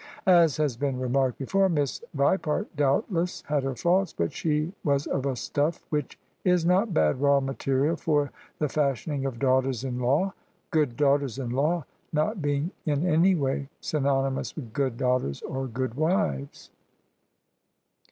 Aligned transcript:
As 0.25 0.57
has 0.57 0.77
been 0.77 0.99
remarked 0.99 1.37
before. 1.37 1.69
Miss 1.69 2.03
Vipart 2.17 2.65
doubtless 2.75 3.43
had 3.45 3.61
her 3.61 3.75
faults: 3.75 4.13
but 4.13 4.33
she 4.33 4.73
was 4.83 5.05
of 5.05 5.27
a 5.27 5.35
stuff 5.35 5.83
which 5.91 6.17
is 6.43 6.65
not 6.65 6.91
bad 6.91 7.21
raw 7.21 7.39
material 7.39 7.95
for 7.95 8.31
the 8.57 8.67
fashioning 8.67 9.27
of 9.27 9.37
daughters 9.37 9.83
in 9.83 9.99
law: 9.99 10.33
good 10.71 10.97
daughters 10.97 11.37
in 11.37 11.51
law 11.51 11.85
not 12.11 12.41
being 12.41 12.71
in 12.83 13.05
any 13.05 13.35
way 13.35 13.69
synony 13.79 14.33
mous 14.33 14.55
with 14.55 14.73
good 14.73 14.97
daughters 14.97 15.43
or 15.43 15.67
good 15.67 15.93
wives. 15.93 16.71